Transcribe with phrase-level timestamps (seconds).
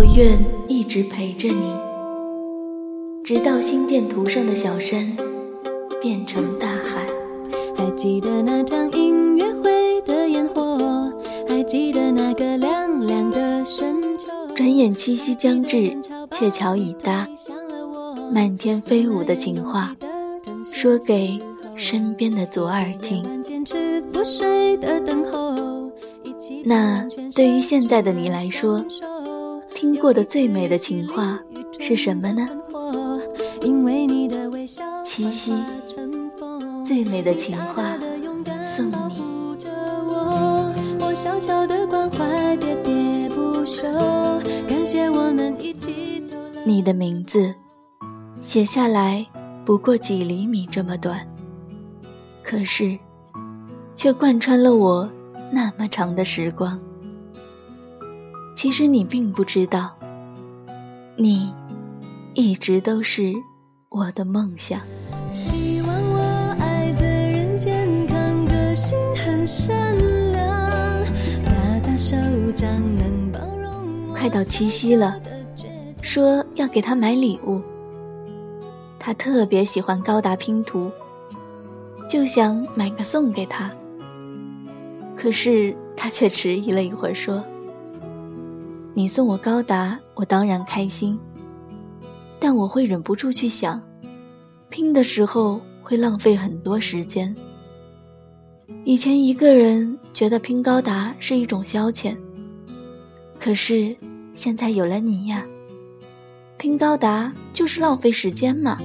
[0.00, 1.74] 我愿一直陪着你，
[3.22, 5.14] 直到心电图上的小山
[6.00, 7.06] 变成大海。
[7.76, 11.12] 还记得那场音乐会的烟火，
[11.46, 14.28] 还记得那个凉凉的深秋。
[14.56, 15.94] 转眼七夕将至，
[16.30, 17.28] 鹊桥已搭，
[18.32, 19.94] 漫天飞舞的情话，
[20.72, 21.38] 说给
[21.76, 23.22] 身边的左耳听。
[26.64, 28.82] 那对于现在的你来说，
[29.80, 31.40] 听过的最美的情话
[31.78, 32.46] 是什么呢？
[35.02, 35.54] 七夕，
[36.84, 37.98] 最美的情话
[38.76, 39.24] 送你。
[46.66, 47.54] 你的名字
[48.42, 49.26] 写下来
[49.64, 51.26] 不过几厘米这么短，
[52.42, 52.98] 可是
[53.94, 55.10] 却贯穿了我。
[55.50, 56.78] 那么长的时光，
[58.62, 59.96] 其实你并不知道，
[61.16, 61.50] 你
[62.34, 63.32] 一直都是
[63.88, 64.78] 我的梦想。
[65.30, 67.72] 希望我爱的人健
[68.06, 69.96] 康，个性很善
[70.32, 70.46] 良，
[71.42, 72.14] 大大手
[72.54, 74.12] 掌能包容。
[74.12, 75.18] 快到七夕了，
[76.02, 77.62] 说要给他买礼物。
[78.98, 80.90] 他特别喜欢高达拼图，
[82.10, 83.70] 就想买个送给他。
[85.16, 87.42] 可是他却迟疑了一会儿，说
[88.92, 91.18] ：“你送我高达，我当然开心，
[92.38, 93.80] 但我会忍不住去想，
[94.68, 97.34] 拼的时候会浪费很多时间。
[98.84, 102.16] 以前一个人觉得拼高达是一种消遣，
[103.38, 103.96] 可是
[104.34, 105.44] 现在有了你呀，
[106.58, 108.78] 拼高达就是浪费时间嘛。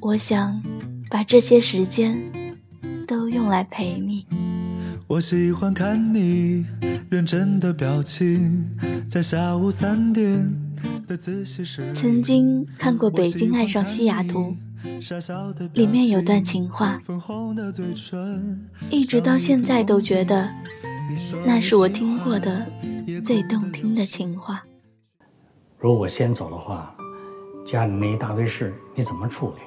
[0.00, 0.62] 我想
[1.08, 2.14] 把这些时间
[3.06, 4.26] 都用来陪你。”
[5.12, 6.64] 我喜欢看你
[7.10, 8.66] 认真的表情，
[9.06, 10.50] 在下午三点
[11.06, 11.92] 的自习室。
[11.92, 14.56] 曾经看过《北京爱上西雅图》，
[15.74, 16.98] 里面有段情话，
[18.88, 20.48] 一直到现在都觉得
[21.44, 22.66] 那是我听过的
[23.22, 24.64] 最动听的情话。
[25.78, 26.90] 如果我先走的话，
[27.66, 29.60] 家里那一大堆事你怎么处理？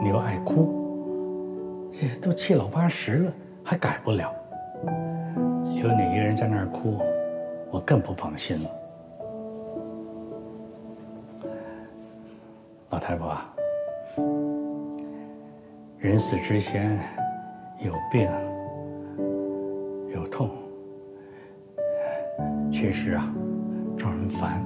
[0.00, 3.32] 你又爱哭，这都七老八十了。
[3.68, 4.32] 还改不了，
[5.74, 7.00] 有你一个人在那儿哭，
[7.72, 8.70] 我更不放心了。
[12.90, 13.36] 老太婆，
[15.98, 16.96] 人死之前
[17.80, 18.30] 有病
[20.14, 20.48] 有痛，
[22.72, 23.34] 确实啊，
[23.98, 24.64] 招人烦。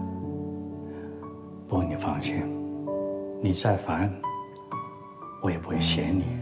[1.67, 2.44] 不过你放心，
[3.41, 4.12] 你再烦，
[5.43, 6.38] 我也不会嫌你。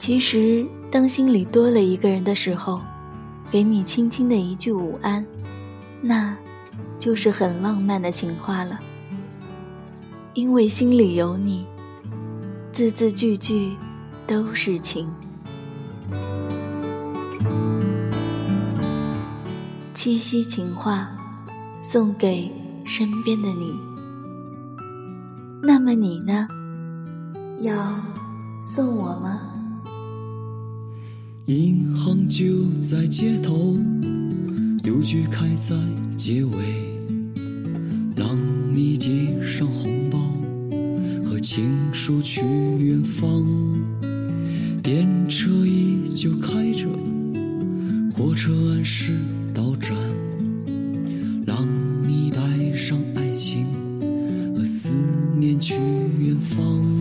[0.00, 2.80] 其实，当心里多了一个人的时候，
[3.50, 5.24] 给你轻轻的一句午安，
[6.00, 6.34] 那，
[6.98, 8.80] 就是很浪漫的情话了。
[10.32, 11.66] 因为心里有你，
[12.72, 13.76] 字字句句
[14.26, 15.06] 都是情。
[19.92, 21.10] 七夕情话，
[21.82, 22.50] 送给
[22.86, 23.78] 身边的你。
[25.62, 26.48] 那么你呢？
[27.60, 27.94] 要
[28.62, 29.49] 送我吗？
[31.50, 33.76] 银行就在街头，
[34.84, 35.74] 邮局开在
[36.16, 36.52] 街尾，
[38.14, 38.38] 让
[38.72, 40.16] 你寄上红包
[41.26, 42.40] 和情书去
[42.78, 43.44] 远方。
[44.80, 46.86] 电车依旧开着，
[48.14, 49.18] 火车按时
[49.52, 49.96] 到站，
[51.44, 51.66] 让
[52.06, 53.66] 你带上爱情
[54.56, 54.94] 和思
[55.36, 55.74] 念去
[56.20, 56.99] 远方。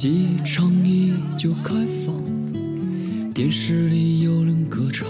[0.00, 1.74] 机场依旧开
[2.06, 2.14] 放，
[3.34, 5.06] 电视里有人歌唱，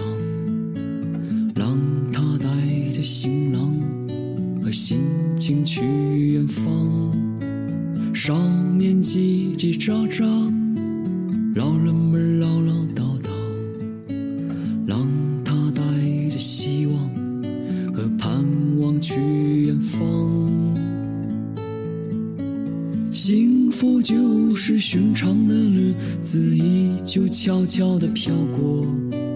[1.54, 1.78] 让
[2.12, 2.48] 他带
[2.90, 3.72] 着行囊
[4.60, 4.98] 和心
[5.38, 5.80] 情去
[6.32, 6.66] 远方。
[8.12, 8.36] 少
[8.76, 10.24] 年叽叽喳喳，
[11.54, 13.30] 老人们唠唠叨叨，
[14.84, 15.06] 让
[15.44, 15.82] 他带
[16.30, 16.79] 着希
[23.80, 29.29] 幸福就是寻常的日子依旧悄悄地飘过。